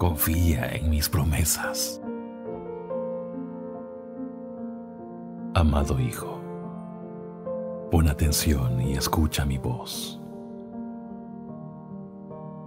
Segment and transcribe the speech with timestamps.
[0.00, 2.00] Confía en mis promesas.
[5.54, 6.40] Amado Hijo,
[7.90, 10.18] pon atención y escucha mi voz.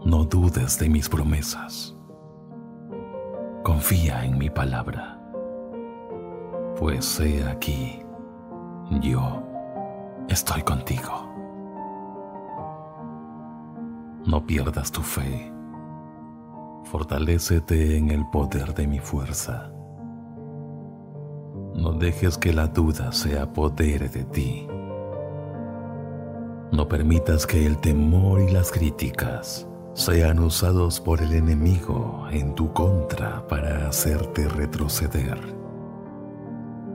[0.05, 1.97] No dudes de mis promesas.
[3.63, 5.19] Confía en mi palabra.
[6.77, 7.99] Pues he aquí,
[9.01, 9.41] yo
[10.29, 11.27] estoy contigo.
[14.23, 15.52] No pierdas tu fe
[16.83, 19.71] Fortalécete en el poder de mi fuerza.
[21.75, 24.67] No dejes que la duda se apodere de ti.
[26.71, 32.73] No permitas que el temor y las críticas sean usados por el enemigo en tu
[32.73, 35.39] contra para hacerte retroceder.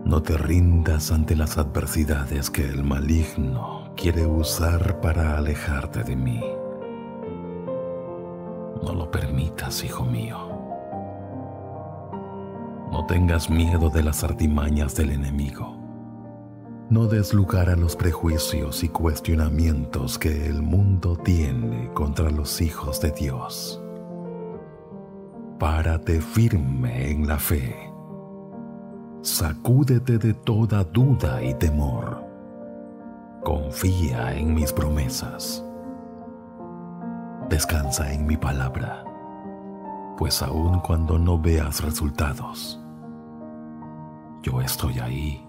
[0.04, 6.40] No te rindas ante las adversidades que el maligno quiere usar para alejarte de mí.
[8.82, 10.36] No lo permitas, hijo mío.
[12.90, 15.76] No tengas miedo de las artimañas del enemigo.
[16.90, 23.00] No des lugar a los prejuicios y cuestionamientos que el mundo tiene contra los hijos
[23.00, 23.82] de Dios.
[25.58, 27.76] Párate firme en la fe.
[29.20, 32.24] Sacúdete de toda duda y temor.
[33.44, 35.67] Confía en mis promesas
[37.48, 39.02] Descansa en mi palabra,
[40.18, 42.78] pues aun cuando no veas resultados,
[44.42, 45.48] yo estoy ahí,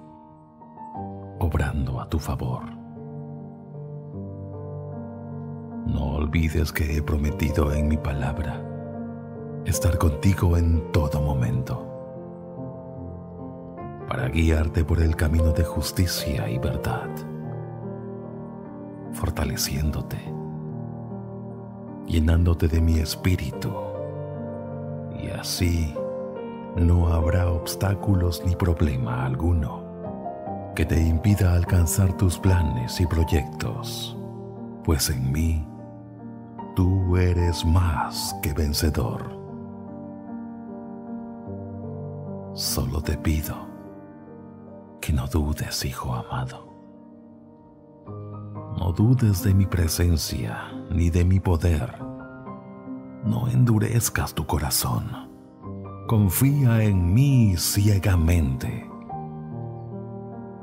[1.40, 2.64] obrando a tu favor.
[5.88, 8.64] No olvides que he prometido en mi palabra
[9.66, 11.86] estar contigo en todo momento,
[14.08, 17.10] para guiarte por el camino de justicia y verdad,
[19.12, 20.39] fortaleciéndote
[22.10, 23.72] llenándote de mi espíritu.
[25.22, 25.94] Y así
[26.76, 29.88] no habrá obstáculos ni problema alguno
[30.76, 34.18] que te impida alcanzar tus planes y proyectos,
[34.84, 35.66] pues en mí
[36.76, 39.38] tú eres más que vencedor.
[42.54, 43.56] Solo te pido
[45.02, 46.68] que no dudes, Hijo amado.
[48.78, 52.00] No dudes de mi presencia ni de mi poder.
[53.24, 55.30] No endurezcas tu corazón.
[56.08, 58.90] Confía en mí ciegamente,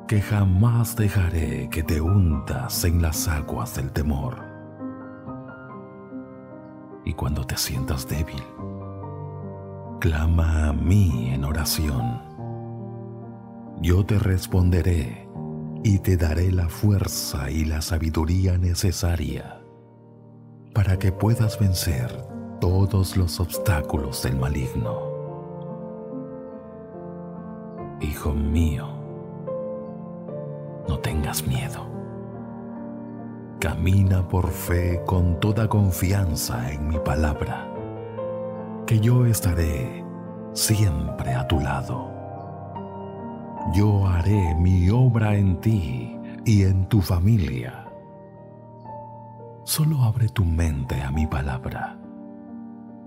[0.08, 4.44] que jamás dejaré que te hundas en las aguas del temor.
[7.04, 8.42] Y cuando te sientas débil,
[10.00, 12.20] clama a mí en oración.
[13.80, 15.28] Yo te responderé
[15.84, 19.55] y te daré la fuerza y la sabiduría necesaria
[20.76, 22.14] para que puedas vencer
[22.60, 25.00] todos los obstáculos del maligno.
[28.02, 28.86] Hijo mío,
[30.86, 31.86] no tengas miedo.
[33.58, 37.66] Camina por fe con toda confianza en mi palabra,
[38.86, 40.04] que yo estaré
[40.52, 42.10] siempre a tu lado.
[43.72, 47.85] Yo haré mi obra en ti y en tu familia
[49.66, 51.98] Solo abre tu mente a mi palabra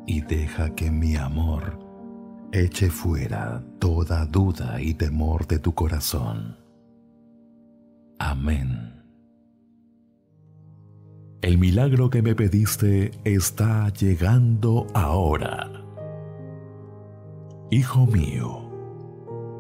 [0.06, 1.80] y deja que mi amor
[2.52, 6.58] eche fuera toda duda y temor de tu corazón.
[8.20, 9.02] Amén.
[11.42, 15.72] El milagro que me pediste está llegando ahora.
[17.72, 18.70] Hijo mío,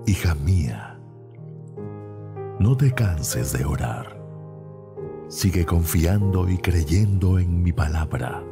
[0.05, 0.99] hija mía,
[2.59, 4.18] no te canses de orar
[5.29, 8.43] Sigue confiando y creyendo en mi palabra.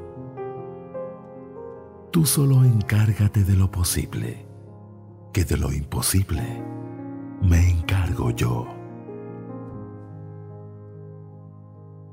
[2.11, 4.45] Tú solo encárgate de lo posible,
[5.33, 6.43] que de lo imposible
[7.41, 8.67] me encargo yo.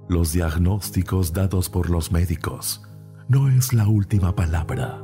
[0.08, 2.82] Los diagnósticos dados por los médicos
[3.28, 5.02] no es la última palabra.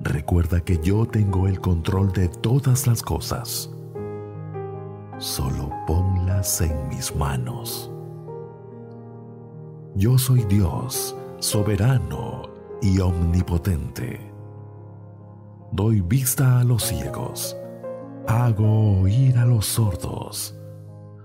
[0.00, 3.70] Recuerda que yo tengo el control de todas las cosas.
[5.20, 7.92] Solo ponlas en mis manos.
[9.94, 12.42] Yo soy Dios, soberano
[12.82, 14.20] y omnipotente.
[15.70, 17.56] Doy vista a los ciegos,
[18.26, 20.56] hago oír a los sordos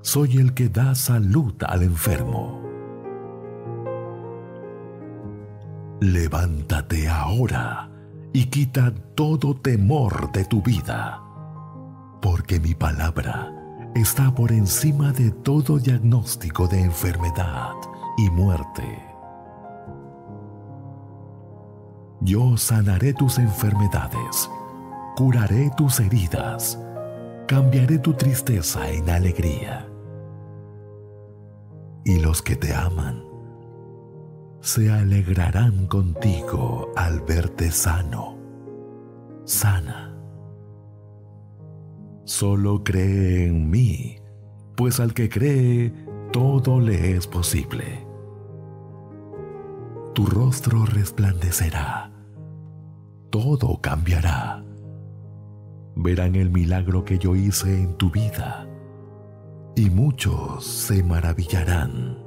[0.05, 2.61] soy el que da salud al enfermo.
[5.99, 7.89] Levántate ahora
[8.31, 11.23] y quita todo temor de tu vida,
[12.21, 13.51] porque mi palabra
[13.95, 17.73] está por encima de todo diagnóstico de enfermedad
[18.17, 19.01] y muerte.
[22.19, 24.49] Yo sanaré tus enfermedades,
[25.15, 26.77] curaré tus heridas,
[27.47, 29.87] cambiaré tu tristeza en alegría
[32.03, 33.23] y los que te aman
[34.59, 38.35] se alegrarán contigo al verte sano,
[39.45, 40.04] sana.
[42.25, 44.17] Solo cree en mí,
[44.75, 45.93] pues al que cree,
[46.31, 48.03] todo le es posible.
[50.15, 52.11] Tu rostro resplandecerá,
[53.29, 54.65] todo cambiará.
[55.95, 58.67] Verán el milagro que yo hice en tu vida
[59.75, 62.17] y muchos se maravillarán.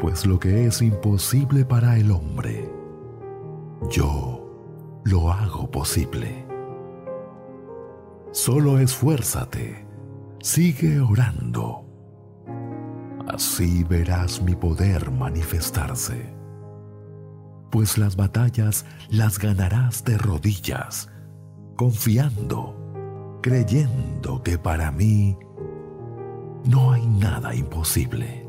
[0.00, 2.70] Pues lo que es imposible para el hombre,
[3.90, 6.45] yo lo hago posible.
[8.36, 9.86] Solo esfuérzate,
[10.42, 11.86] sigue orando.
[13.26, 16.36] Así verás mi poder manifestarse.
[17.70, 21.08] Pues las batallas las ganarás de rodillas,
[21.76, 25.38] confiando, creyendo que para mí
[26.66, 28.46] no hay nada imposible.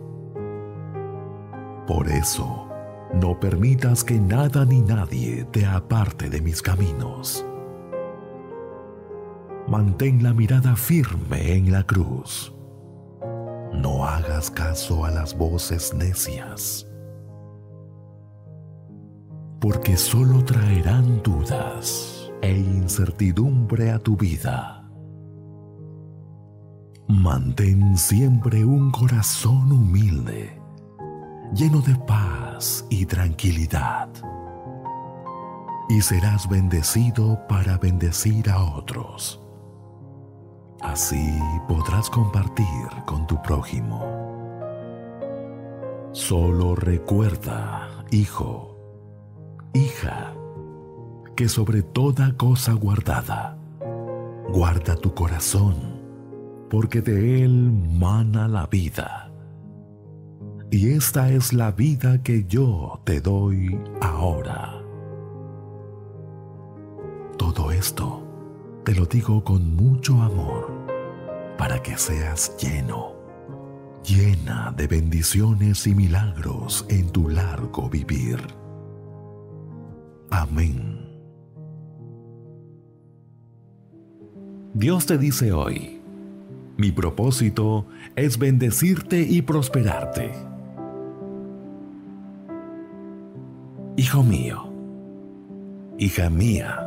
[1.87, 2.67] Por eso,
[3.13, 7.46] no permitas que nada ni nadie te aparte de mis caminos.
[9.67, 12.53] Mantén la mirada firme en la cruz.
[13.73, 16.87] No hagas caso a las voces necias,
[19.59, 24.89] porque solo traerán dudas e incertidumbre a tu vida.
[27.09, 30.61] Mantén siempre un corazón humilde,
[31.53, 34.07] lleno de paz y tranquilidad.
[35.89, 39.41] Y serás bendecido para bendecir a otros.
[40.81, 42.65] Así podrás compartir
[43.06, 44.06] con tu prójimo.
[46.12, 48.77] Solo recuerda, hijo,
[49.74, 50.33] hija,
[51.35, 53.57] que sobre toda cosa guardada,
[54.50, 55.97] guarda tu corazón
[56.69, 59.31] porque de Él mana la vida.
[60.69, 64.81] Y esta es la vida que yo te doy ahora.
[67.38, 68.26] Todo esto
[68.87, 70.71] te lo digo con mucho amor,
[71.57, 73.11] para que seas lleno,
[74.01, 78.39] llena de bendiciones y milagros en tu largo vivir.
[80.29, 81.06] Amén.
[84.73, 85.99] Dios te dice hoy,
[86.77, 90.31] mi propósito es bendecirte y prosperarte.
[93.97, 94.71] Hijo mío,
[95.97, 96.86] hija mía,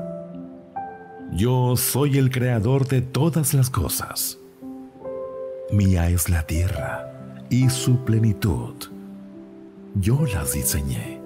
[1.33, 4.39] yo soy el creador de todas las cosas.
[5.71, 8.75] Mía es la tierra y su plenitud.
[9.95, 11.21] Yo las diseñé.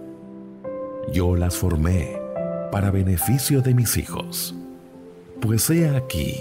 [1.13, 2.19] Yo las formé
[2.71, 4.55] para beneficio de mis hijos.
[5.41, 6.37] Pues he aquí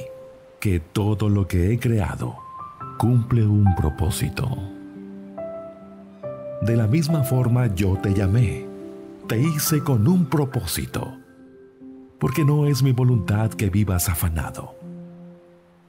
[0.60, 2.36] que todo lo que he creado
[2.98, 4.50] cumple un propósito.
[6.62, 8.65] De la misma forma yo te llamé,
[9.27, 11.13] te hice con un propósito,
[12.23, 14.79] porque no es mi voluntad que vivas afanado,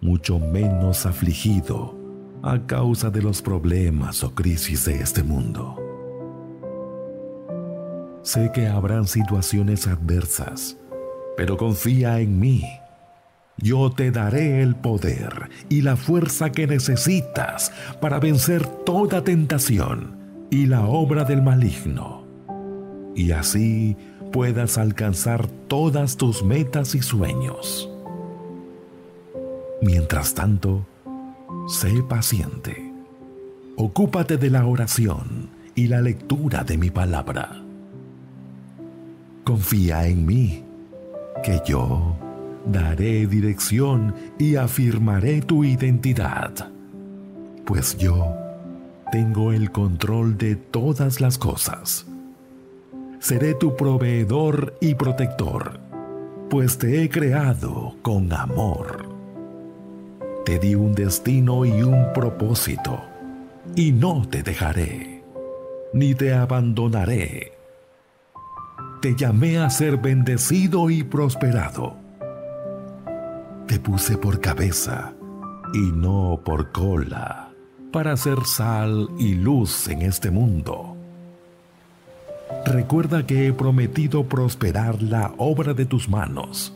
[0.00, 1.96] mucho menos afligido
[2.42, 5.78] a causa de los problemas o crisis de este mundo.
[8.24, 10.76] Sé que habrán situaciones adversas,
[11.36, 12.64] pero confía en mí
[13.56, 20.66] yo te daré el poder y la fuerza que necesitas para vencer toda tentación y
[20.66, 22.26] la obra del maligno.
[23.14, 23.96] Y así
[24.34, 27.88] puedas alcanzar todas tus metas y sueños.
[29.80, 30.84] Mientras tanto,
[31.68, 32.92] sé paciente
[33.76, 37.62] ocúpate de la oración y la lectura de mi palabra.
[39.44, 40.64] Confía en mí,
[41.44, 42.16] que yo
[42.66, 46.72] daré dirección y afirmaré tu identidad,
[47.64, 48.34] pues yo
[49.12, 52.04] tengo el control de todas las cosas.
[53.24, 55.80] Seré tu proveedor y protector,
[56.50, 59.08] pues te he creado con amor.
[60.44, 63.00] Te di un destino y un propósito,
[63.74, 65.24] y no te dejaré,
[65.94, 67.52] ni te abandonaré.
[69.00, 72.04] Te llamé a ser bendecido y prosperado
[73.66, 75.14] te puse por cabeza
[75.72, 77.50] y no por cola,
[77.90, 80.93] para ser sal y luz en este mundo.
[82.66, 86.72] Recuerda que he prometido prosperar la obra de tus manos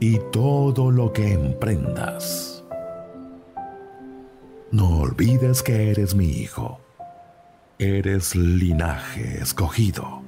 [0.00, 2.64] y todo lo que emprendas.
[4.70, 6.80] No olvides que eres mi hijo.
[7.78, 10.22] Eres linaje escogido,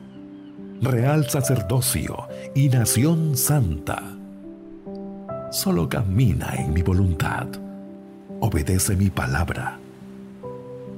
[0.81, 4.17] real sacerdocio y nación santa
[5.57, 7.47] solo camina en mi voluntad,
[8.41, 9.79] obedece mi palabra,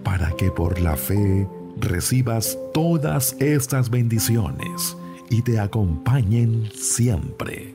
[0.03, 1.47] para que por la fe
[1.81, 4.97] recibas todas estas bendiciones
[5.31, 7.75] y te acompañen siempre.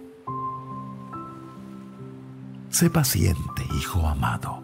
[2.70, 4.64] Sé paciente, hijo amado,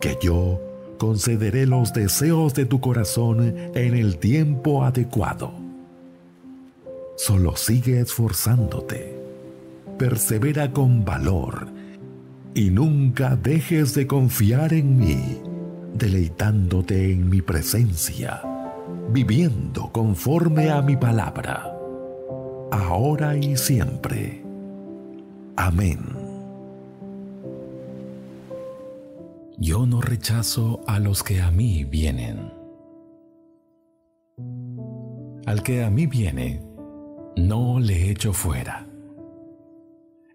[0.00, 0.60] que yo
[0.98, 5.52] concederé los deseos de tu corazón en el tiempo adecuado.
[7.16, 9.22] Solo sigue esforzándote
[10.02, 11.68] persevera con valor
[12.56, 15.40] y nunca dejes de confiar en mí,
[15.94, 18.42] deleitándote en mi presencia,
[19.12, 21.70] viviendo conforme a mi palabra,
[22.70, 24.42] ahora y siempre.
[25.56, 26.00] Amén.
[29.58, 32.52] Yo no rechazo a los que a mí vienen.
[35.46, 36.62] Al que a mí viene,
[37.36, 38.86] no le echo fuera.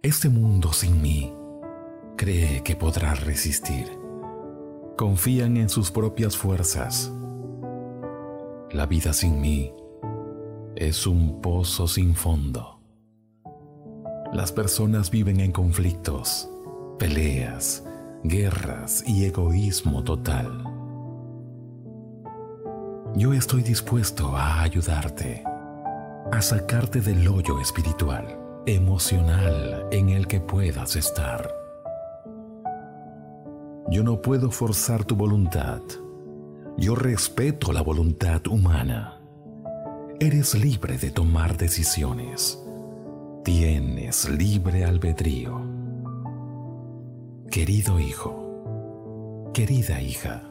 [0.04, 1.34] Este mundo sin mí
[2.16, 3.88] cree que podrá resistir.
[4.96, 7.12] Confían en sus propias fuerzas.
[8.72, 9.74] La vida sin mí
[10.76, 12.82] es un pozo sin fondo.
[14.34, 16.50] Las personas viven en conflictos,
[17.00, 17.86] peleas,
[18.24, 20.66] guerras y egoísmo total.
[23.16, 25.46] Yo estoy dispuesto a ayudarte,
[26.34, 31.50] a sacarte del hoyo espiritual emocional en el que puedas estar.
[33.90, 35.82] Yo no puedo forzar tu voluntad.
[36.78, 39.20] Yo respeto la voluntad humana.
[40.20, 42.62] Eres libre de tomar decisiones.
[43.44, 45.62] Tienes libre albedrío.
[47.50, 50.44] Querido hijo, querida hija,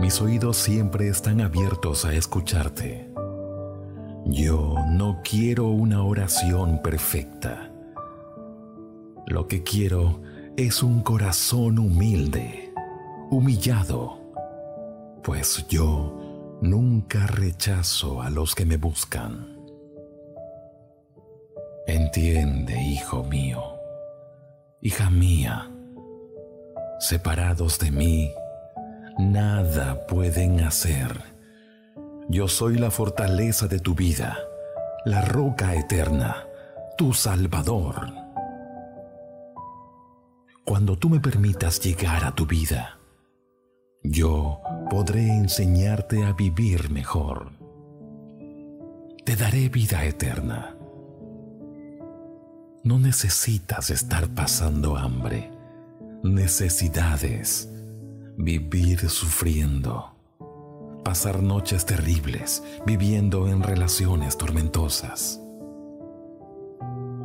[0.00, 3.08] mis oídos siempre están abiertos a escucharte
[4.30, 7.72] yo no quiero una oración perfecta.
[9.26, 10.20] Lo que quiero
[10.56, 12.74] es un corazón humilde,
[13.30, 14.17] humillado,
[15.22, 19.56] pues yo nunca rechazo a los que me buscan.
[21.86, 23.62] Entiende, hijo mío,
[24.82, 25.70] hija mía,
[27.00, 28.30] separados de mí,
[29.18, 31.38] nada pueden hacer
[32.30, 34.38] yo soy la fortaleza de tu vida,
[35.06, 36.44] la roca eterna,
[36.98, 38.12] tu Salvador.
[40.62, 42.97] Cuando tú me permitas llegar a tu vida,
[44.02, 47.52] yo podré enseñarte a vivir mejor.
[49.24, 50.76] Te daré vida eterna.
[52.84, 55.50] No necesitas estar pasando hambre,
[56.22, 57.68] necesidades,
[58.36, 60.18] vivir sufriendo
[61.08, 65.40] pasar noches terribles viviendo en relaciones tormentosas.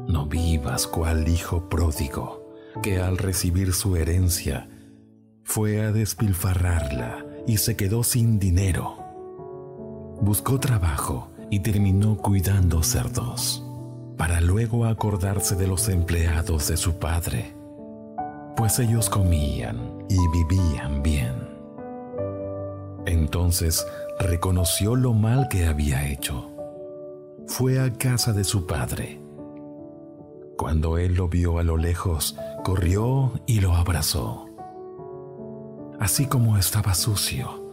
[0.07, 2.49] No vivas cual hijo pródigo
[2.81, 4.69] que al recibir su herencia
[5.43, 8.97] fue a despilfarrarla y se quedó sin dinero.
[10.21, 13.63] Buscó trabajo y terminó cuidando cerdos,
[14.17, 17.53] para luego acordarse de los empleados de su padre,
[18.55, 21.35] pues ellos comían y vivían bien.
[23.05, 23.85] Entonces
[24.19, 26.49] reconoció lo mal que había hecho.
[27.47, 29.19] Fue a casa de su padre.
[30.57, 34.52] Cuando él lo vio a lo lejos, corrió y lo abrazó.
[36.03, 37.63] Así como estaba sucio,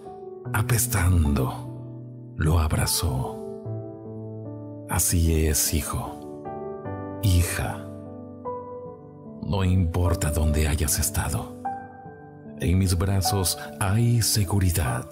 [0.53, 3.37] apestando, lo abrazó.
[4.89, 7.85] Así es, hijo, hija.
[9.43, 11.61] No importa dónde hayas estado
[12.61, 15.07] En mis brazos hay seguridad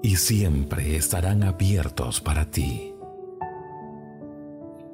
[0.00, 2.94] y siempre estarán abiertos para ti.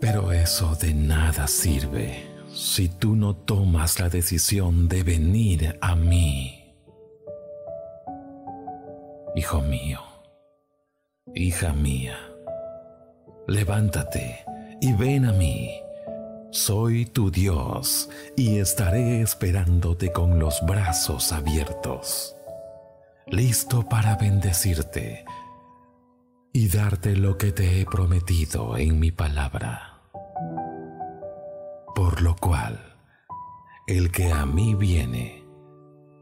[0.00, 6.61] Pero eso de nada sirve si tú no tomas la decisión de venir a mí.
[9.34, 10.00] Hijo mío,
[11.34, 12.18] hija mía,
[13.48, 14.44] levántate
[14.78, 15.80] y ven a mí.
[16.50, 22.36] Soy tu Dios y estaré esperándote con los brazos abiertos,
[23.26, 25.24] listo para bendecirte
[26.52, 30.02] y darte lo que te he prometido en mi palabra.
[31.94, 32.98] Por lo cual,
[33.86, 35.42] el que a mí viene,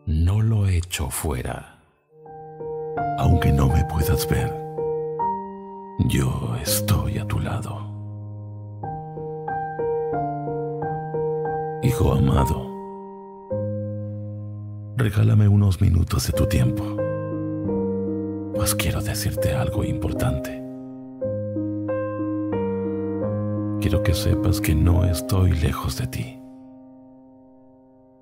[0.06, 1.69] no lo echo fuera.
[3.18, 4.52] Aunque no me puedas ver,
[6.08, 7.78] yo estoy a tu lado.
[11.82, 12.66] Hijo amado,
[14.96, 16.84] regálame unos minutos de tu tiempo,
[18.54, 20.60] pues quiero decirte algo importante.
[23.80, 26.40] Quiero que sepas que no estoy lejos de ti.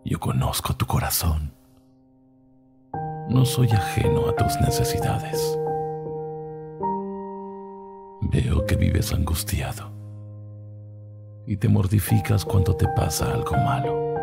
[0.05, 1.53] Yo conozco tu corazón.
[3.29, 5.59] No soy ajeno a tus necesidades.
[8.23, 9.91] Veo que vives angustiado
[11.47, 14.15] y te mortificas cuando te pasa algo malo.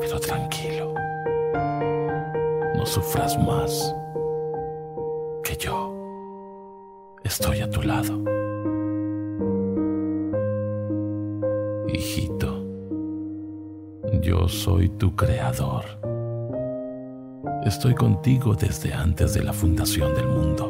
[0.00, 0.92] Pero tranquilo,
[2.74, 3.94] no sufras más
[5.44, 5.94] que yo
[7.22, 8.18] estoy a tu lado.
[11.86, 12.64] Hijito,
[14.20, 16.01] yo soy tu creador.
[17.64, 20.68] Estoy contigo desde antes de la fundación del mundo.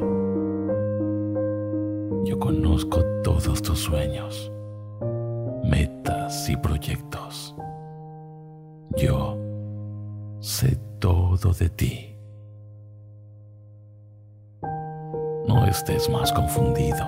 [2.22, 4.52] Yo conozco todos tus sueños,
[5.64, 7.56] metas y proyectos.
[8.98, 9.38] Yo
[10.40, 12.14] sé todo de ti.
[15.48, 17.06] No estés más confundido.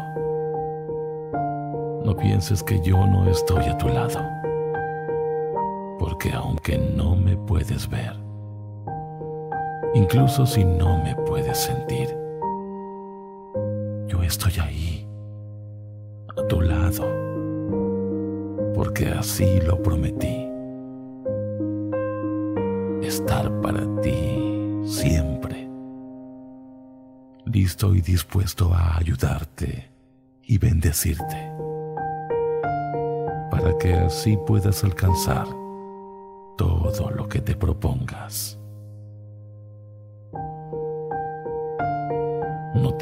[2.06, 4.20] No pienses que yo no estoy a tu lado.
[5.98, 8.23] Porque aunque no me puedes ver,
[9.94, 12.08] incluso si no me puedes sentir,
[14.06, 15.08] yo estoy ahí
[16.36, 17.04] a tu lado,
[18.74, 20.48] porque así lo prometí.
[23.02, 25.68] Estar para ti siempre,
[27.44, 29.88] listo y dispuesto a ayudarte
[30.42, 31.52] y bendecirte,
[33.50, 35.46] para que así puedas alcanzar
[36.56, 38.58] todo lo que te propongas.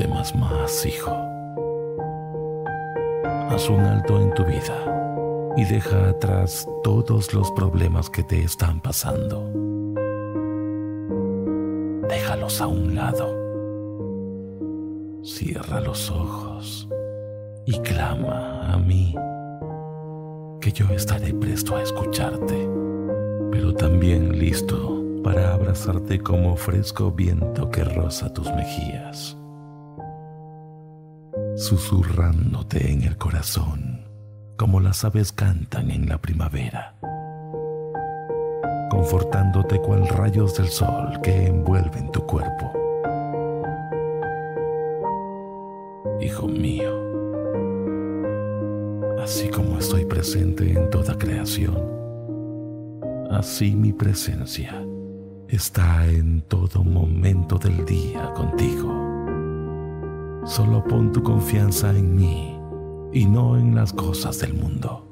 [0.03, 1.33] Temas más, hijo
[3.55, 8.81] haz un alto en tu vida y deja atrás todos los problemas que te están
[8.81, 9.49] pasando.
[12.09, 13.43] Déjalos a un lado.
[15.23, 16.89] Cierra los ojos
[17.67, 19.15] y clama a mí,
[20.61, 22.69] que yo estaré presto a escucharte,
[23.51, 29.37] pero también listo para abrazarte como fresco viento que roza tus mejillas
[31.63, 34.03] susurrándote en el corazón,
[34.57, 36.97] como las aves cantan en la primavera,
[38.91, 42.73] confortándote cual rayos del sol que envuelven tu cuerpo.
[46.21, 46.93] Hijo mío,
[49.23, 51.79] así como estoy presente en toda creación,
[53.31, 54.85] así mi presencia
[55.47, 59.02] está en todo momento del día contigo.
[60.45, 62.59] Solo pon tu confianza en mí
[63.13, 65.07] y no en las cosas del mundo,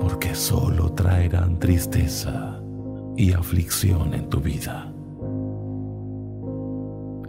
[0.00, 2.62] porque solo traerán tristeza
[3.16, 4.92] y aflicción en tu vida.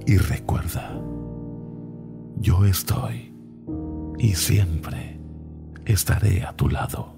[0.06, 1.02] Y recuerda,
[2.38, 3.34] yo estoy
[4.20, 5.20] y siempre
[5.86, 7.14] estaré a tu lado.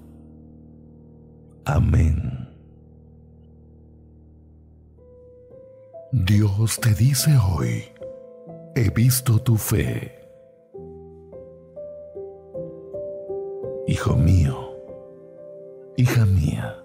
[1.66, 2.48] Amén.
[6.12, 7.84] Dios te dice hoy,
[8.78, 10.12] he visto tu fe.
[13.88, 14.56] Hijo mío,
[15.96, 16.76] hija mía,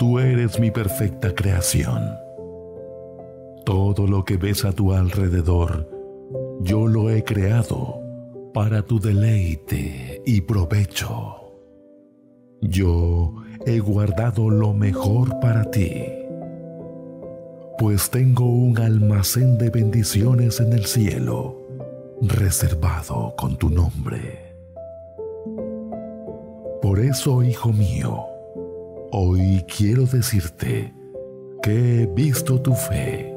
[0.00, 2.02] tú eres mi perfecta creación.
[3.64, 5.88] Todo lo que ves a tu alrededor,
[6.62, 8.00] yo lo he creado
[8.52, 11.52] para tu deleite y provecho.
[12.62, 16.21] Yo he guardado lo mejor para ti
[17.82, 21.66] pues tengo un almacén de bendiciones en el cielo,
[22.20, 24.54] reservado con tu nombre.
[26.80, 28.26] Por eso, hijo mío,
[29.10, 30.94] Hoy quiero decirte
[31.60, 33.34] que he visto tu fe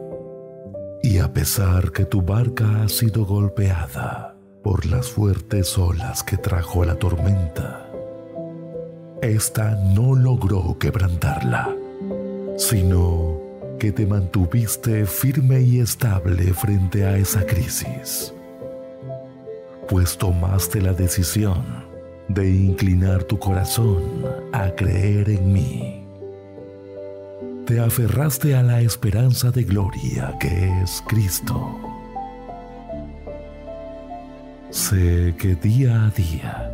[1.02, 6.86] y a pesar que tu barca ha sido golpeada por las fuertes olas que trajo
[6.86, 7.90] la tormenta,
[9.24, 11.76] esta no logró quebrantarla,
[12.58, 13.35] sino
[13.80, 18.34] que te mantuviste firme y estable frente a esa crisis,
[19.88, 21.64] pues tomaste la decisión
[22.28, 24.02] de inclinar tu corazón
[24.52, 26.06] a creer en mí.
[27.66, 31.78] Te aferraste a la esperanza de gloria que es Cristo.
[34.70, 36.72] Sé que día a día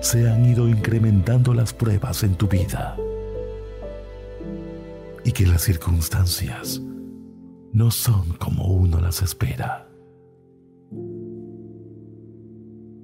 [0.00, 2.96] se han ido incrementando las pruebas en tu vida
[5.26, 6.80] y que las circunstancias
[7.72, 9.88] no son como uno las espera.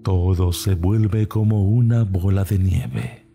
[0.04, 3.26] Todo se vuelve como una bola de nieve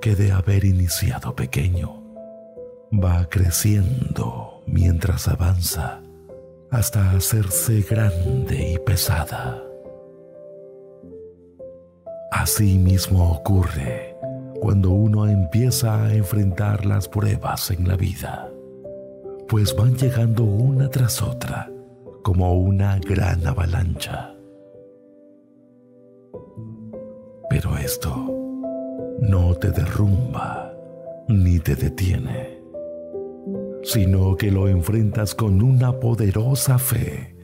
[0.00, 2.02] que de haber iniciado pequeño
[2.90, 6.00] va creciendo mientras avanza
[6.70, 9.62] hasta hacerse grande y pesada.
[12.32, 14.07] Así mismo ocurre
[14.60, 18.50] cuando uno empieza a enfrentar las pruebas en la vida,
[19.48, 21.70] pues van llegando una tras otra
[22.22, 24.34] como una gran avalancha.
[27.48, 28.14] Pero esto
[29.20, 30.74] no te derrumba
[31.28, 32.60] ni te detiene,
[33.82, 37.34] sino que lo enfrentas con una poderosa fe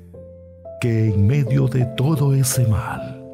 [0.80, 3.24] que en medio de todo ese mal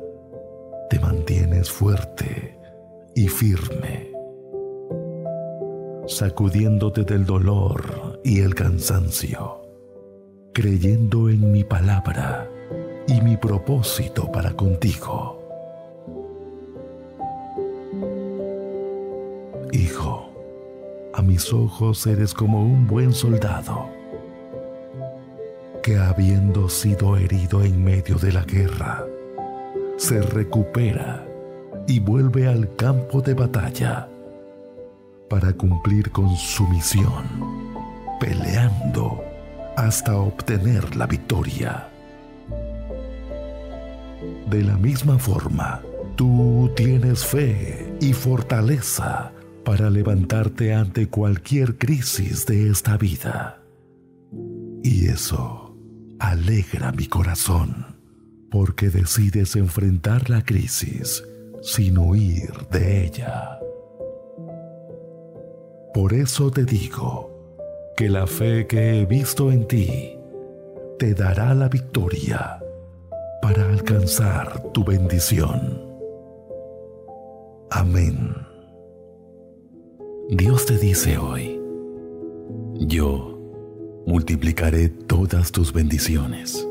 [0.89, 2.60] te mantienes fuerte
[3.15, 4.11] y firme,
[6.07, 9.63] sacudiéndote del dolor y el cansancio,
[10.53, 12.49] creyendo en mi palabra
[13.07, 15.39] y mi propósito para contigo.
[19.73, 20.31] Hijo,
[21.15, 23.89] a mis ojos eres como un buen soldado
[25.83, 29.05] que habiendo sido herido en medio de la guerra,
[29.97, 31.30] se recupera
[31.87, 34.09] y vuelve al campo de batalla
[35.29, 37.25] para cumplir con su misión,
[38.19, 39.23] peleando
[39.77, 41.89] hasta obtener la victoria.
[44.51, 45.81] De la misma forma,
[46.17, 49.33] tú tienes fe y fortaleza
[49.65, 53.63] para levantarte ante cualquier crisis de esta vida.
[54.83, 55.77] Y eso
[56.19, 57.97] alegra mi corazón,
[58.51, 61.23] porque decides enfrentar la crisis
[61.63, 63.59] sin huir de ella.
[65.93, 67.31] Por eso te digo
[67.97, 70.19] que la fe que he visto en ti
[70.99, 72.63] te dará la victoria
[73.43, 75.83] para alcanzar tu bendición.
[77.71, 78.35] Amén.
[80.29, 81.61] Dios te dice hoy,
[82.79, 83.39] yo
[84.07, 86.67] multiplicaré todas tus bendiciones.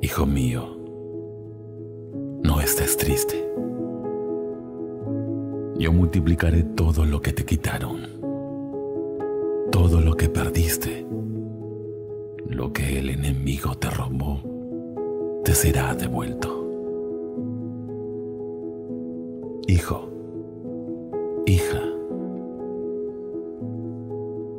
[0.00, 0.77] Hijo mío,
[2.68, 3.50] estés triste.
[5.78, 8.02] Yo multiplicaré todo lo que te quitaron,
[9.72, 11.06] todo lo que perdiste,
[12.46, 14.42] lo que el enemigo te robó,
[15.44, 16.66] te será devuelto.
[19.66, 20.10] Hijo,
[21.46, 21.82] hija,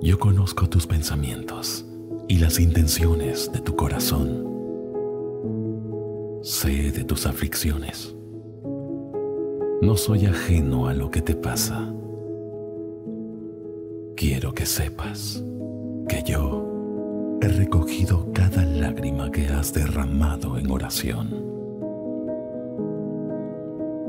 [0.02, 1.86] yo conozco tus pensamientos
[2.28, 4.49] y las intenciones de tu corazón
[6.50, 8.16] Sé de tus aflicciones.
[9.84, 11.94] No soy ajeno a lo que te pasa.
[14.16, 15.44] Quiero que sepas
[16.08, 21.30] que yo he recogido cada lágrima que has derramado en oración.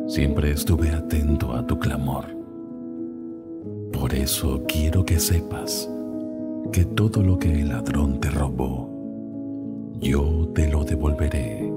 [0.07, 2.24] Siempre estuve atento a tu clamor.
[3.92, 5.90] Por eso quiero que sepas
[6.72, 8.88] que todo lo que el ladrón te robó,
[10.00, 11.69] yo te lo devolveré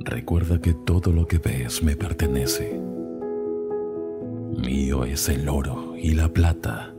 [0.00, 2.80] Recuerda que todo lo que ves me pertenece.
[4.56, 6.94] Mío es el oro y la plata,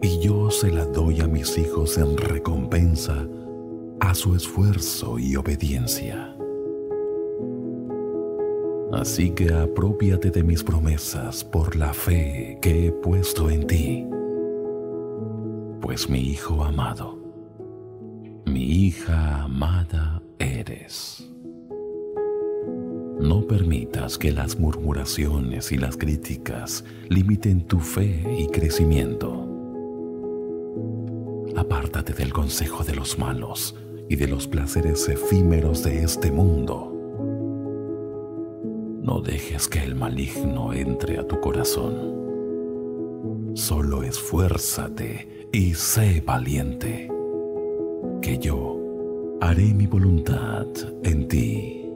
[0.00, 3.26] y yo se la doy a mis hijos en recompensa
[4.00, 6.36] a su esfuerzo y obediencia.
[8.92, 14.06] Así que apropiate de mis promesas por la fe que he puesto en ti,
[15.80, 17.23] pues mi hijo amado,
[18.54, 21.28] mi hija amada eres.
[23.18, 29.50] No permitas que las murmuraciones y las críticas limiten tu fe y crecimiento.
[31.56, 33.74] Apártate del consejo de los malos
[34.08, 36.92] y de los placeres efímeros de este mundo
[39.02, 42.22] No dejes que el maligno entre a tu corazón.
[43.54, 47.10] Solo esfuérzate y sé valiente,
[48.24, 48.80] que yo
[49.42, 50.66] haré mi voluntad
[51.02, 51.86] en ti.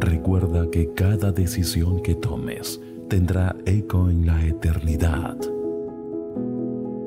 [0.00, 5.36] Recuerda que cada decisión que tomes tendrá eco en la eternidad.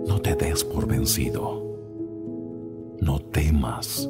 [0.08, 1.64] No te des por vencido.
[3.02, 4.08] No temas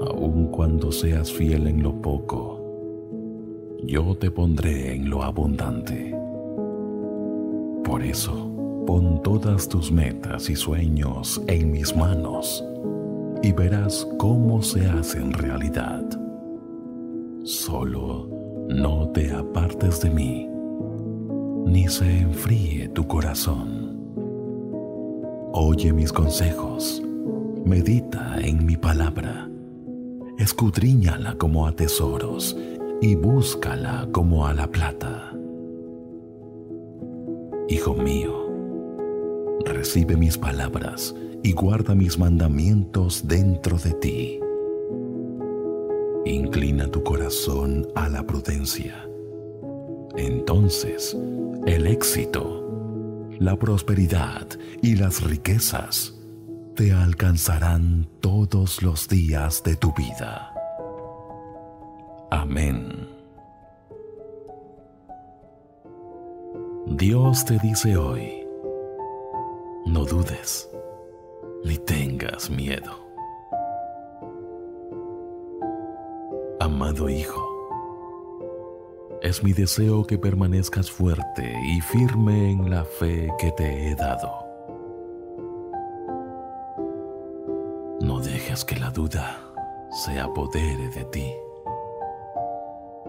[0.00, 2.60] aun cuando seas fiel en lo poco,
[3.82, 6.14] yo te pondré en lo abundante.
[7.82, 8.47] Por eso,
[8.88, 12.64] pon todas tus metas y sueños en mis manos
[13.42, 16.02] y verás cómo se hacen realidad.
[17.44, 18.30] Solo
[18.70, 20.48] no te apartes de mí,
[21.66, 24.00] ni se enfríe tu corazón.
[25.52, 27.02] Oye mis consejos,
[27.66, 29.50] medita en mi palabra
[30.38, 32.56] escudriñala como a tesoros
[33.02, 35.30] y búscala como a la plata.
[37.68, 38.47] Hijo mío,
[39.64, 44.40] recibe mis palabras y guarda mis mandamientos dentro de ti.
[46.24, 49.08] Inclina tu corazón a la prudencia.
[50.16, 51.16] Entonces,
[51.66, 54.46] el éxito, la prosperidad
[54.82, 56.14] y las riquezas
[56.74, 60.52] te alcanzarán todos los días de tu vida.
[62.30, 63.08] Amén.
[66.86, 68.37] Dios te dice hoy,
[69.88, 70.68] no dudes
[71.64, 72.92] ni tengas miedo.
[76.60, 77.44] Amado Hijo,
[79.22, 84.48] es mi deseo que permanezcas fuerte y firme en la fe que te he dado
[88.64, 89.40] que la duda
[89.90, 91.32] se apodere de ti.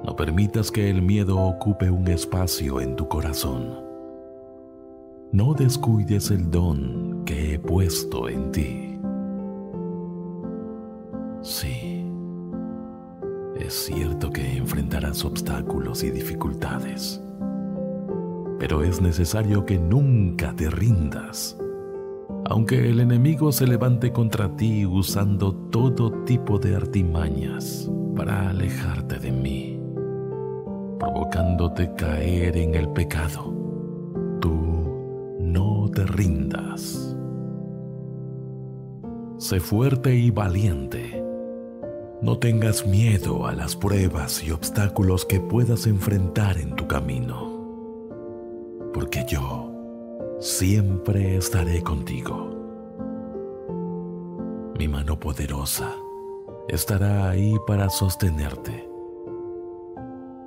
[0.04, 3.89] No permitas que el miedo ocupe un espacio en tu corazón.
[5.32, 9.00] No descuides el don que he puesto en ti.
[11.42, 12.06] Sí,
[13.60, 17.22] es cierto que enfrentarás obstáculos y dificultades,
[18.60, 21.58] pero es necesario que nunca te rindas
[22.50, 29.32] aunque el enemigo se levante contra ti usando todo tipo de artimañas para alejarte de
[29.32, 29.80] mí,
[30.98, 33.54] provocándote caer en el pecado,
[34.42, 34.79] tú
[36.06, 37.16] rindas.
[39.38, 41.24] Sé fuerte y valiente.
[42.22, 48.10] No tengas miedo a las pruebas y obstáculos que puedas enfrentar en tu camino,
[48.94, 49.72] porque yo
[50.42, 52.50] siempre estaré contigo.
[54.78, 55.96] Mi mano poderosa
[56.68, 58.90] estará ahí para sostenerte,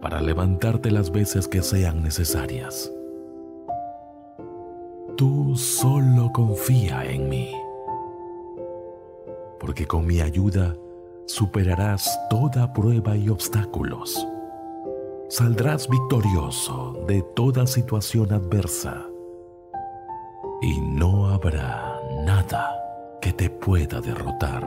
[0.03, 2.93] para levantarte las veces que sean necesarias.
[5.17, 7.53] Tú solo confía en mí,
[9.61, 10.75] porque con mi ayuda
[11.27, 14.27] superarás toda prueba y obstáculos.
[15.29, 19.07] Saldrás victorioso de toda situación adversa
[20.61, 22.71] y no habrá nada
[23.21, 24.65] que te pueda derrotar.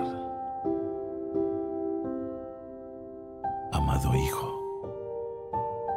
[3.71, 4.59] Amado Hijo,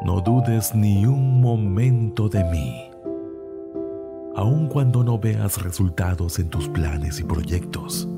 [0.02, 2.87] no dudes ni un momento de mí,
[4.38, 8.08] aun cuando no veas resultados en tus planes y proyectos,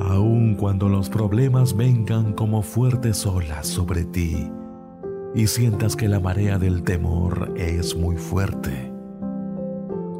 [0.00, 4.50] aun cuando los problemas vengan como fuertes olas sobre ti
[5.34, 8.90] y sientas que la marea del temor es muy fuerte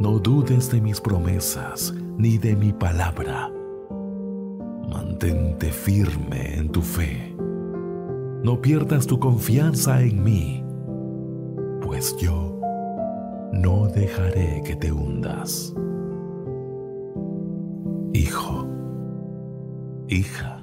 [0.01, 3.53] no dudes de mis promesas ni de mi palabra.
[4.89, 7.37] Mantente firme en tu fe.
[8.43, 10.65] No pierdas tu confianza en mí,
[11.83, 12.50] pues yo
[13.53, 15.75] no dejaré que te hundas.
[18.13, 18.67] Hijo,
[20.09, 20.63] hija,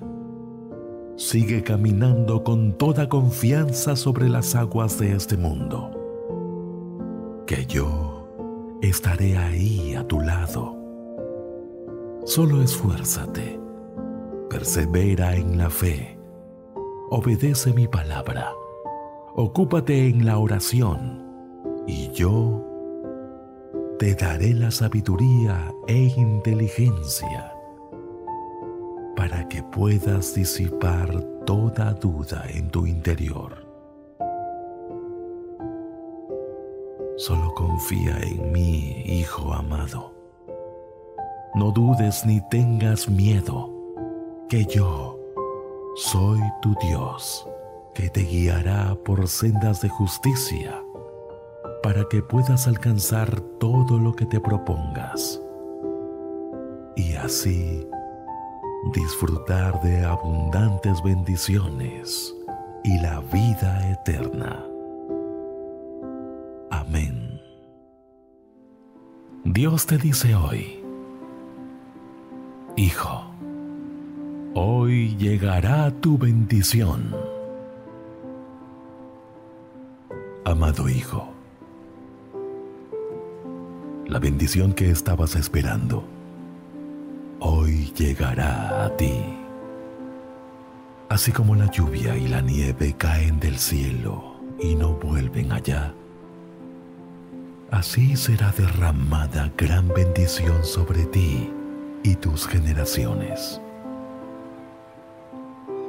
[1.15, 5.91] sigue caminando con toda confianza sobre las aguas de este mundo,
[7.45, 8.27] que yo
[8.81, 10.75] estaré ahí a tu lado.
[12.25, 13.59] Solo esfuérzate,
[14.49, 16.19] persevera en la fe,
[17.09, 18.51] obedece mi palabra,
[19.35, 21.25] ocúpate en la oración
[21.87, 22.66] y yo
[23.99, 27.51] te daré la sabiduría e inteligencia
[29.15, 31.09] para que puedas disipar
[31.47, 33.65] toda duda en tu interior.
[37.17, 40.13] Solo confía en mí, Hijo amado.
[41.55, 43.73] No dudes ni tengas miedo,
[44.47, 45.17] que yo
[45.95, 47.47] soy tu Dios,
[47.95, 50.83] que te guiará por sendas de justicia
[51.87, 55.41] para que puedas alcanzar todo lo que te propongas
[56.97, 57.87] y así
[58.93, 62.35] disfrutar de abundantes bendiciones
[62.83, 64.65] y la vida eterna.
[66.71, 67.39] Amén.
[69.45, 70.83] Dios te dice hoy,
[72.75, 73.31] Hijo,
[74.55, 77.15] hoy llegará tu bendición.
[80.43, 81.36] Amado Hijo,
[84.07, 86.03] la bendición que estabas esperando
[87.39, 89.13] hoy llegará a ti.
[91.09, 95.93] Así como la lluvia y la nieve caen del cielo y no vuelven allá,
[97.71, 101.49] así será derramada gran bendición sobre ti
[102.03, 103.61] y tus generaciones.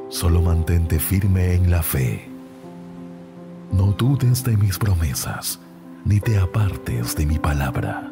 [0.09, 2.29] Solo mantente firme en la fe.
[3.73, 5.61] No dudes de mis promesas,
[6.09, 8.11] ni te apartes de mi palabra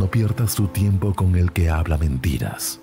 [0.00, 2.80] no pierdas tu tiempo con el que habla mentiras.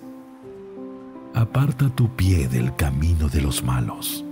[1.34, 4.24] Aparta tu pie del camino de los malos.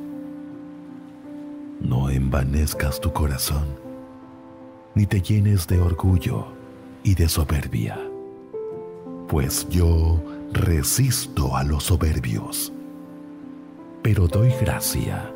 [1.81, 3.65] No envanezcas tu corazón,
[4.93, 6.45] ni te llenes de orgullo
[7.01, 7.97] y de soberbia,
[9.29, 10.21] pues yo
[10.53, 12.71] resisto a los soberbios,
[14.03, 15.31] pero doy gracia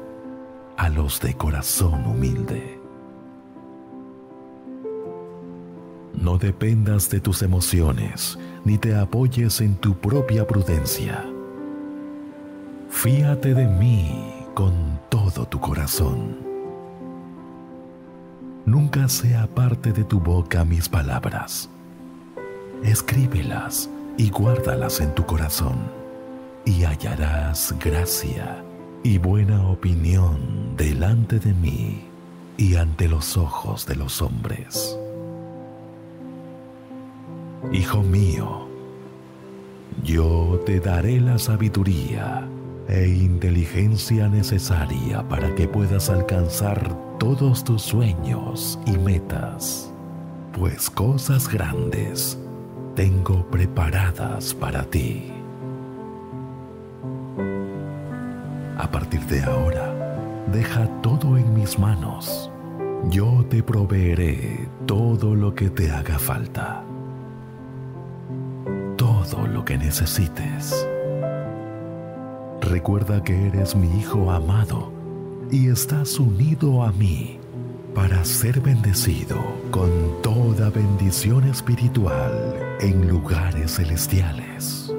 [0.77, 2.78] a los de corazón humilde.
[6.21, 11.25] No dependas de tus emociones, ni te apoyes en tu propia prudencia.
[12.89, 16.37] Fíate de mí con todo tu corazón.
[18.65, 21.69] Nunca sea parte de tu boca mis palabras.
[22.83, 25.77] Escríbelas y guárdalas en tu corazón,
[26.65, 28.61] y hallarás gracia
[29.03, 32.03] y buena opinión delante de mí
[32.57, 34.99] y ante los ojos de los hombres.
[37.73, 38.67] Hijo mío,
[40.01, 42.47] yo te daré la sabiduría
[42.87, 49.93] e inteligencia necesaria para que puedas alcanzar todos tus sueños y metas,
[50.57, 52.39] pues cosas grandes
[52.95, 55.29] tengo preparadas para ti.
[58.77, 62.49] A partir de ahora, deja todo en mis manos.
[63.09, 66.85] Yo te proveeré todo lo que te haga falta
[69.37, 70.87] lo que necesites.
[72.61, 74.91] Recuerda que eres mi Hijo amado
[75.51, 77.39] y estás unido a mí
[77.93, 79.37] para ser bendecido
[79.71, 79.89] con
[80.21, 84.93] toda bendición espiritual en lugares celestiales.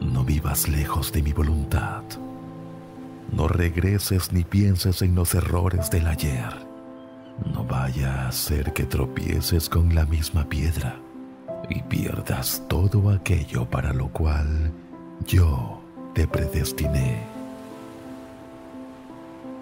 [0.00, 2.02] No vivas lejos de mi voluntad.
[3.32, 6.66] No regreses ni pienses en los errores del ayer.
[7.52, 10.96] No vaya a ser que tropieces con la misma piedra
[11.68, 14.72] y pierdas todo aquello para lo cual
[15.26, 15.80] yo
[16.14, 17.22] te predestiné.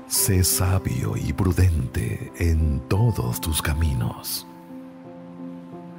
[0.09, 4.47] Sé sabio y prudente en todos tus caminos.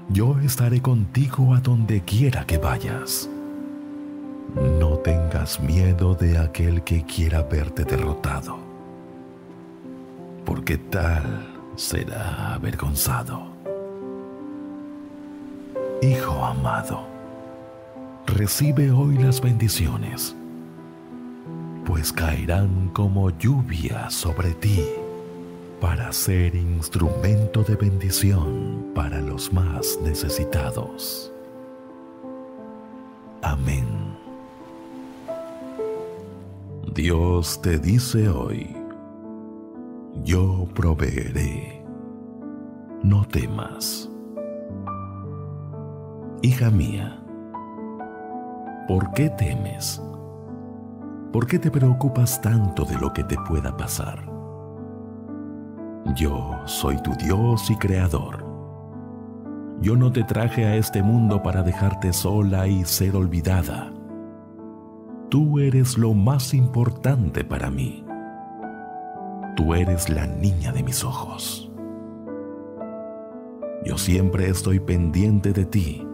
[0.09, 3.29] Yo estaré contigo a donde quiera que vayas.
[4.79, 8.57] No tengas miedo de aquel que quiera verte derrotado,
[10.45, 13.46] porque tal será avergonzado.
[16.01, 16.99] Hijo amado,
[18.27, 20.35] recibe hoy las bendiciones,
[21.87, 24.85] pues caerán como lluvia sobre ti
[25.81, 31.33] para ser instrumento de bendición para los más necesitados.
[33.41, 33.87] Amén.
[36.93, 38.77] Dios te dice hoy,
[40.23, 41.83] yo proveeré,
[43.01, 44.11] no temas.
[46.43, 47.19] Hija mía,
[48.87, 49.99] ¿por qué temes?
[51.33, 54.23] ¿Por qué te preocupas tanto de lo que te pueda pasar?
[56.15, 58.45] Yo soy tu Dios y Creador.
[59.81, 63.91] Yo no te traje a este mundo para dejarte sola y ser olvidada.
[65.29, 68.05] Tú eres lo más importante para mí.
[69.55, 71.71] Tú eres la niña de mis ojos.
[73.83, 76.06] Yo siempre estoy pendiente de ti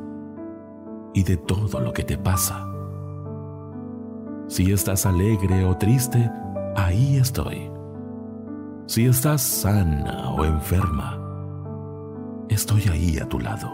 [1.14, 2.68] y de todo lo que te pasa.
[4.48, 6.30] Si estás alegre o triste,
[6.76, 7.72] ahí estoy.
[8.86, 11.20] Si estás sana o enferma,
[12.50, 13.72] estoy ahí a tu lado.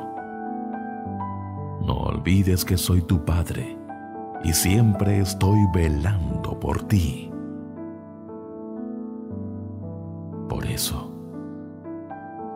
[1.81, 3.77] No olvides que soy tu Padre
[4.43, 7.31] y siempre estoy velando por ti.
[10.47, 11.11] Por eso,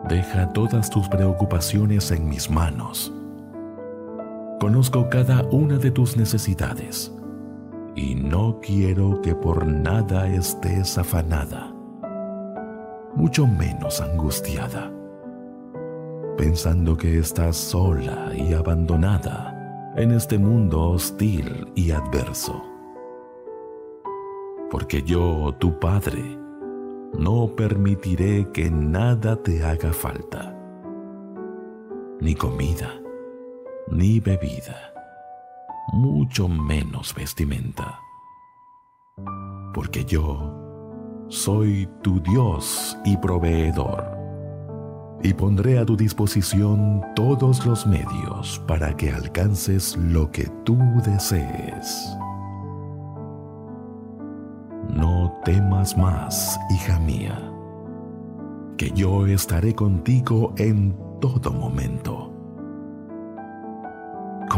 [0.08, 3.12] deja todas tus preocupaciones en mis manos.
[4.64, 7.14] Conozco cada una de tus necesidades
[7.94, 11.70] y no quiero que por nada estés afanada,
[13.14, 14.90] mucho menos angustiada,
[16.38, 22.64] pensando que estás sola y abandonada en este mundo hostil y adverso.
[24.70, 26.38] Porque yo, tu Padre,
[27.18, 30.58] no permitiré que nada te haga falta,
[32.18, 33.03] ni comida,
[33.88, 34.94] ni bebida
[35.92, 38.00] mucho menos vestimenta.
[39.72, 40.52] Porque yo
[41.28, 44.04] soy tu Dios y proveedor,
[45.22, 52.16] y pondré a tu disposición todos los medios para que alcances lo que tú desees.
[54.90, 57.52] No temas más, hija mía,
[58.76, 62.33] que yo estaré contigo en todo momento.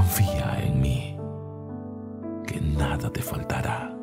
[0.07, 1.17] Confía en mí
[2.77, 3.97] nada te faltará,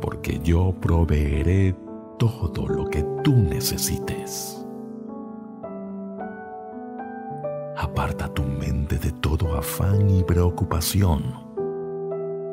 [0.00, 1.74] porque yo proveeré
[2.18, 4.64] todo lo que tú necesites.
[7.76, 11.22] Aparta tu mente de todo afán y preocupación.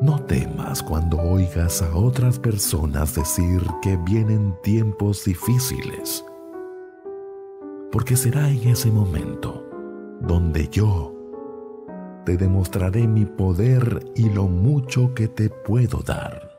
[0.02, 6.24] No temas cuando oigas a otras personas decir que vienen tiempos difíciles,
[7.92, 9.64] porque será en ese momento
[10.22, 11.17] donde yo
[12.28, 16.52] te demostraré mi poder y lo mucho que te puedo dar.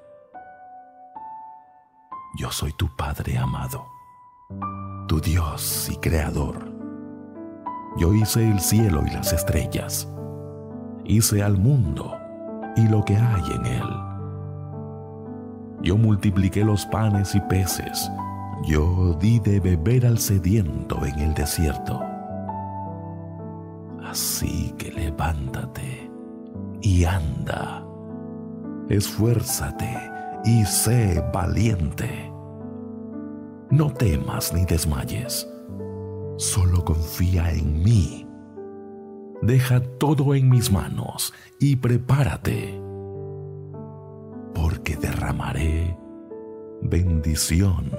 [2.38, 3.84] Yo soy tu Padre amado,
[5.08, 6.72] tu Dios y Creador.
[7.98, 10.08] Yo hice el cielo y las estrellas,
[11.04, 12.16] hice al mundo
[12.74, 13.88] y lo que hay en él.
[15.82, 18.10] Yo multipliqué los panes y peces,
[18.64, 22.17] yo di de beber al sediento en el desierto.
[24.04, 26.10] Así que levántate
[26.80, 27.84] y anda.
[28.88, 30.10] Esfuérzate
[30.44, 32.32] y sé valiente.
[33.70, 35.46] No temas ni desmayes.
[36.36, 38.26] Solo confía en mí.
[39.42, 42.80] Deja todo en mis manos y prepárate.
[44.54, 45.96] Porque derramaré
[46.82, 47.92] bendición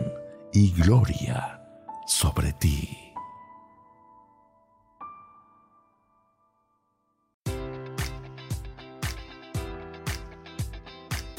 [0.52, 1.62] y gloria
[2.08, 2.99] sobre ti.